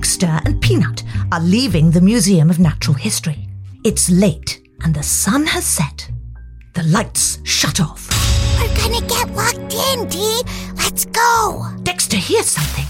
Dexter 0.00 0.40
and 0.46 0.58
Peanut 0.62 1.02
are 1.30 1.42
leaving 1.42 1.90
the 1.90 2.00
Museum 2.00 2.48
of 2.48 2.58
Natural 2.58 2.94
History. 2.94 3.46
It's 3.84 4.08
late 4.08 4.66
and 4.82 4.94
the 4.94 5.02
sun 5.02 5.44
has 5.44 5.66
set. 5.66 6.10
The 6.72 6.84
lights 6.84 7.38
shut 7.44 7.82
off. 7.82 8.08
We're 8.58 8.74
gonna 8.78 9.06
get 9.06 9.30
locked 9.34 9.74
in, 9.74 10.08
Dee. 10.08 10.40
Let's 10.76 11.04
go. 11.04 11.66
Dexter 11.82 12.16
hears 12.16 12.46
something. 12.46 12.86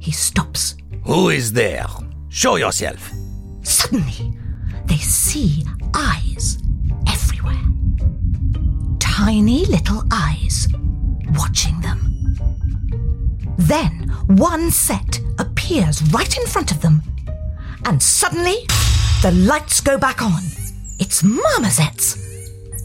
He 0.00 0.10
stops. 0.10 0.74
Who 1.04 1.28
is 1.28 1.52
there? 1.52 1.86
Show 2.28 2.56
yourself. 2.56 3.12
Suddenly, 3.62 4.36
they 4.86 4.96
see 4.96 5.64
eyes 5.94 6.58
everywhere. 7.06 7.62
Tiny 8.98 9.64
little 9.66 10.02
eyes 10.10 10.66
watching 11.36 11.80
them. 11.82 12.34
Then 13.58 14.08
one 14.26 14.72
set 14.72 15.20
appears 15.70 16.02
right 16.12 16.36
in 16.36 16.46
front 16.46 16.72
of 16.72 16.80
them, 16.80 17.00
and 17.84 18.02
suddenly 18.02 18.56
the 19.22 19.30
lights 19.46 19.80
go 19.80 19.96
back 19.96 20.20
on. 20.20 20.42
It's 20.98 21.22
marmosets, 21.22 22.18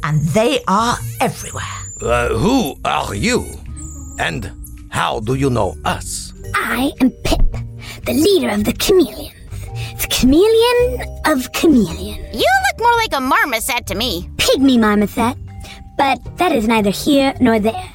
and 0.04 0.22
they 0.38 0.60
are 0.68 0.96
everywhere. 1.20 1.64
Uh, 2.00 2.30
who 2.38 2.76
are 2.86 3.16
you? 3.16 3.44
And 4.20 4.52
how 4.90 5.20
do 5.20 5.34
you 5.34 5.50
know 5.50 5.76
us? 5.84 6.32
I 6.54 6.92
am 7.02 7.10
Pip, 7.24 7.42
the 8.06 8.14
leader 8.14 8.50
of 8.50 8.66
the 8.66 8.74
chameleons. 8.74 9.34
The 10.00 10.08
chameleon 10.08 11.20
of 11.26 11.52
chameleons. 11.54 12.36
You 12.36 12.52
look 12.66 12.80
more 12.80 12.96
like 12.98 13.14
a 13.14 13.20
marmoset 13.20 13.88
to 13.88 13.96
me. 13.96 14.30
Pygmy 14.38 14.80
marmoset. 14.80 15.36
But 15.98 16.20
that 16.38 16.52
is 16.52 16.68
neither 16.68 16.92
here 16.92 17.34
nor 17.42 17.58
there. 17.58 17.90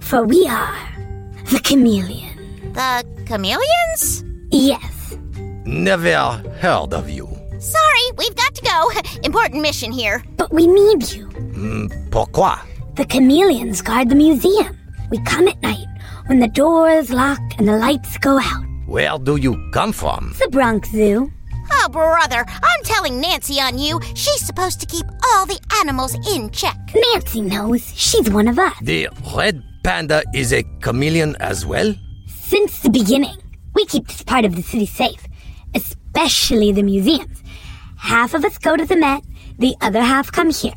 For 0.00 0.24
we 0.24 0.46
are 0.46 0.78
the 1.50 1.60
chameleon. 1.62 2.31
The 2.72 3.04
chameleons? 3.26 4.24
Yes. 4.50 5.14
Never 5.64 6.42
heard 6.60 6.94
of 6.94 7.08
you. 7.10 7.28
Sorry, 7.60 8.06
we've 8.16 8.34
got 8.34 8.54
to 8.54 8.62
go. 8.62 8.90
Important 9.24 9.60
mission 9.62 9.92
here. 9.92 10.22
But 10.36 10.52
we 10.52 10.66
need 10.66 11.10
you. 11.12 11.26
Hmm, 11.26 11.86
pourquoi? 12.10 12.56
The 12.96 13.04
chameleons 13.04 13.82
guard 13.82 14.08
the 14.08 14.14
museum. 14.14 14.76
We 15.10 15.18
come 15.24 15.48
at 15.48 15.60
night 15.62 15.86
when 16.26 16.40
the 16.40 16.48
doors 16.48 17.10
lock 17.10 17.40
and 17.58 17.68
the 17.68 17.76
lights 17.76 18.16
go 18.18 18.38
out. 18.40 18.64
Where 18.86 19.18
do 19.18 19.36
you 19.36 19.70
come 19.72 19.92
from? 19.92 20.34
The 20.38 20.48
Bronx 20.48 20.90
Zoo. 20.90 21.30
Oh, 21.74 21.88
brother, 21.90 22.44
I'm 22.48 22.84
telling 22.84 23.20
Nancy 23.20 23.60
on 23.60 23.78
you. 23.78 24.00
She's 24.14 24.40
supposed 24.44 24.80
to 24.80 24.86
keep 24.86 25.06
all 25.28 25.46
the 25.46 25.60
animals 25.80 26.14
in 26.34 26.50
check. 26.50 26.76
Nancy 27.12 27.42
knows. 27.42 27.92
She's 27.94 28.28
one 28.30 28.48
of 28.48 28.58
us. 28.58 28.74
The 28.82 29.08
red 29.36 29.62
panda 29.84 30.22
is 30.34 30.52
a 30.52 30.64
chameleon 30.80 31.36
as 31.40 31.64
well? 31.64 31.94
Since 32.52 32.80
the 32.80 32.90
beginning, 32.90 33.38
we 33.72 33.86
keep 33.86 34.06
this 34.06 34.22
part 34.22 34.44
of 34.44 34.54
the 34.54 34.62
city 34.62 34.84
safe, 34.84 35.26
especially 35.74 36.70
the 36.70 36.82
museums. 36.82 37.42
Half 37.96 38.34
of 38.34 38.44
us 38.44 38.58
go 38.58 38.76
to 38.76 38.84
the 38.84 38.94
Met, 38.94 39.24
the 39.58 39.74
other 39.80 40.02
half 40.02 40.30
come 40.30 40.50
here. 40.50 40.74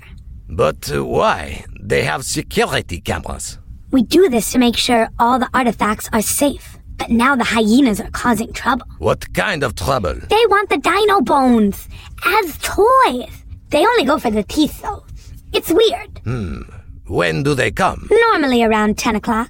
But 0.48 0.90
uh, 0.90 1.04
why? 1.04 1.66
They 1.78 2.06
have 2.06 2.24
security 2.24 3.02
cameras. 3.02 3.60
We 3.92 4.04
do 4.04 4.30
this 4.30 4.54
to 4.54 4.58
make 4.58 4.78
sure 4.78 5.10
all 5.20 5.38
the 5.38 5.50
artifacts 5.54 6.08
are 6.14 6.22
safe. 6.22 6.78
But 6.96 7.10
now 7.10 7.36
the 7.36 7.44
hyenas 7.44 8.00
are 8.00 8.12
causing 8.12 8.54
trouble. 8.54 8.88
What 9.00 9.34
kind 9.34 9.62
of 9.62 9.76
trouble? 9.76 10.14
They 10.30 10.46
want 10.48 10.70
the 10.70 10.78
dino 10.78 11.20
bones 11.20 11.90
as 12.26 12.58
toys. 12.60 13.44
They 13.72 13.86
only 13.86 14.06
go 14.06 14.18
for 14.18 14.32
the 14.32 14.44
teeth, 14.44 14.82
though. 14.82 15.04
It's 15.52 15.74
weird. 15.74 16.20
Hmm. 16.24 16.62
When 17.08 17.44
do 17.44 17.54
they 17.54 17.72
come? 17.72 18.08
Normally 18.32 18.64
around 18.64 18.98
10 18.98 19.18
o'clock. 19.18 19.50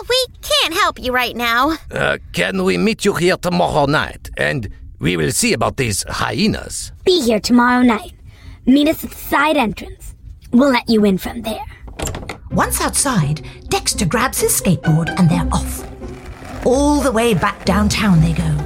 Well, 0.00 0.06
we 0.08 0.34
can't 0.40 0.72
help 0.72 0.98
you 0.98 1.12
right 1.12 1.36
now. 1.36 1.76
Uh, 1.90 2.16
can 2.32 2.64
we 2.64 2.78
meet 2.78 3.04
you 3.04 3.12
here 3.14 3.36
tomorrow 3.36 3.84
night? 3.84 4.30
And 4.38 4.70
we 4.98 5.18
will 5.18 5.30
see 5.30 5.52
about 5.52 5.76
these 5.76 6.04
hyenas. 6.08 6.92
Be 7.04 7.20
here 7.20 7.38
tomorrow 7.38 7.82
night. 7.82 8.14
Meet 8.64 8.88
us 8.88 9.04
at 9.04 9.10
the 9.10 9.16
side 9.16 9.58
entrance. 9.58 10.14
We'll 10.52 10.70
let 10.70 10.88
you 10.88 11.04
in 11.04 11.18
from 11.18 11.42
there. 11.42 11.64
Once 12.50 12.80
outside, 12.80 13.46
Dexter 13.68 14.06
grabs 14.06 14.40
his 14.40 14.58
skateboard 14.58 15.10
and 15.18 15.28
they're 15.28 15.48
off. 15.52 15.84
All 16.64 17.00
the 17.02 17.12
way 17.12 17.34
back 17.34 17.66
downtown 17.66 18.22
they 18.22 18.32
go. 18.32 18.56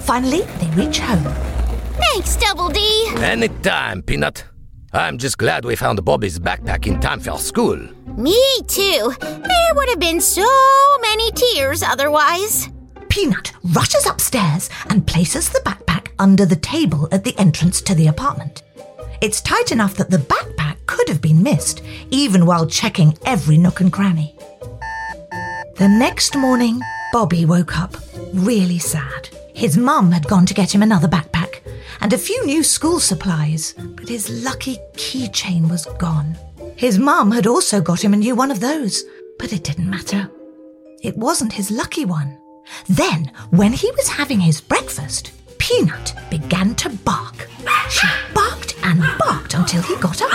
Finally, 0.00 0.42
they 0.60 0.70
reach 0.70 0.98
home. 0.98 1.24
Thanks, 2.00 2.36
Double 2.36 2.70
D. 2.70 2.80
Anytime, 3.18 4.00
Peanut. 4.00 4.44
I'm 4.94 5.16
just 5.16 5.38
glad 5.38 5.64
we 5.64 5.74
found 5.74 6.04
Bobby's 6.04 6.38
backpack 6.38 6.86
in 6.86 7.00
time 7.00 7.18
for 7.20 7.38
school. 7.38 7.78
Me 8.18 8.38
too. 8.66 9.10
There 9.20 9.74
would 9.74 9.88
have 9.88 9.98
been 9.98 10.20
so 10.20 10.46
many 11.00 11.30
tears 11.32 11.82
otherwise. 11.82 12.68
Peanut 13.08 13.52
rushes 13.72 14.04
upstairs 14.04 14.68
and 14.90 15.06
places 15.06 15.48
the 15.48 15.60
backpack 15.60 16.08
under 16.18 16.44
the 16.44 16.56
table 16.56 17.08
at 17.10 17.24
the 17.24 17.34
entrance 17.38 17.80
to 17.82 17.94
the 17.94 18.08
apartment. 18.08 18.64
It's 19.22 19.40
tight 19.40 19.72
enough 19.72 19.94
that 19.94 20.10
the 20.10 20.18
backpack 20.18 20.84
could 20.84 21.08
have 21.08 21.22
been 21.22 21.42
missed, 21.42 21.82
even 22.10 22.44
while 22.44 22.66
checking 22.66 23.16
every 23.24 23.56
nook 23.56 23.80
and 23.80 23.90
cranny. 23.90 24.36
The 25.76 25.88
next 25.88 26.36
morning, 26.36 26.78
Bobby 27.14 27.46
woke 27.46 27.78
up 27.78 27.96
really 28.34 28.78
sad. 28.78 29.30
His 29.54 29.78
mum 29.78 30.12
had 30.12 30.28
gone 30.28 30.44
to 30.46 30.54
get 30.54 30.74
him 30.74 30.82
another 30.82 31.08
backpack 31.08 31.31
and 32.02 32.12
a 32.12 32.18
few 32.18 32.44
new 32.44 32.64
school 32.64 32.98
supplies, 32.98 33.74
but 33.94 34.08
his 34.08 34.44
lucky 34.44 34.76
keychain 34.94 35.70
was 35.70 35.86
gone. 35.98 36.36
His 36.74 36.98
mum 36.98 37.30
had 37.30 37.46
also 37.46 37.80
got 37.80 38.02
him 38.02 38.12
a 38.12 38.16
new 38.16 38.34
one 38.34 38.50
of 38.50 38.58
those, 38.58 39.04
but 39.38 39.52
it 39.52 39.62
didn't 39.62 39.88
matter. 39.88 40.28
It 41.00 41.16
wasn't 41.16 41.52
his 41.52 41.70
lucky 41.70 42.04
one. 42.04 42.36
Then, 42.88 43.30
when 43.50 43.72
he 43.72 43.88
was 43.92 44.08
having 44.08 44.40
his 44.40 44.60
breakfast, 44.60 45.30
Peanut 45.58 46.12
began 46.28 46.74
to 46.74 46.88
bark. 46.90 47.48
She 47.88 48.08
barked 48.34 48.74
and 48.82 49.00
barked 49.20 49.54
until 49.54 49.82
he 49.82 49.94
got 49.96 50.20
up. 50.22 50.30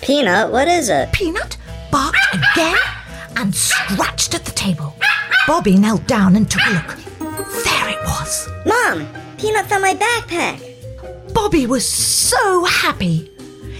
Peanut, 0.00 0.52
what 0.52 0.68
is 0.68 0.88
it? 0.88 1.12
Peanut 1.12 1.56
barked 1.90 2.18
again 2.32 2.78
and 3.36 3.52
scratched 3.52 4.34
at 4.36 4.44
the 4.44 4.52
table. 4.52 4.94
Bobby 5.48 5.76
knelt 5.76 6.06
down 6.06 6.36
and 6.36 6.48
took 6.48 6.62
a 6.66 6.70
look. 6.70 6.96
There 7.64 7.88
it 7.88 7.98
was. 8.04 8.48
Mom, 8.64 9.08
Peanut 9.38 9.66
found 9.66 9.82
my 9.82 9.94
backpack. 9.94 10.73
Bobby 11.34 11.66
was 11.66 11.86
so 11.86 12.64
happy. 12.64 13.30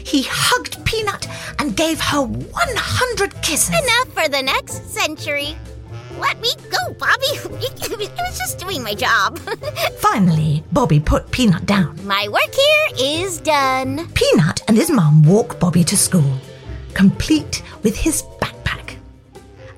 He 0.05 0.25
hugged 0.29 0.85
Peanut 0.85 1.27
and 1.59 1.77
gave 1.77 2.01
her 2.01 2.23
100 2.23 3.43
kisses. 3.43 3.71
Enough 3.71 4.13
for 4.13 4.29
the 4.29 4.43
next 4.43 4.93
century. 4.93 5.57
Let 6.19 6.41
me 6.41 6.51
go, 6.71 6.93
Bobby. 6.99 7.33
I 7.43 8.29
was 8.29 8.39
just 8.39 8.59
doing 8.59 8.83
my 8.83 8.95
job. 8.95 9.39
Finally, 9.99 10.63
Bobby 10.73 11.01
put 11.01 11.31
Peanut 11.31 11.67
down. 11.67 11.99
my 12.07 12.29
work 12.29 12.55
here 12.55 12.87
is 13.25 13.41
done. 13.41 14.09
Peanut 14.13 14.63
and 14.69 14.77
his 14.77 14.91
mum 14.91 15.23
walk 15.23 15.59
Bobby 15.59 15.83
to 15.85 15.97
school, 15.97 16.39
complete 16.93 17.63
with 17.83 17.97
his 17.97 18.23
backpack. 18.41 18.97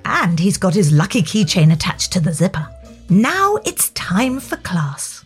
And 0.05 0.39
he's 0.39 0.59
got 0.59 0.75
his 0.75 0.93
lucky 0.93 1.23
keychain 1.23 1.73
attached 1.73 2.13
to 2.13 2.21
the 2.21 2.33
zipper. 2.33 2.69
Now 3.09 3.57
it's 3.65 3.91
time 3.91 4.41
for 4.41 4.57
class. 4.59 5.23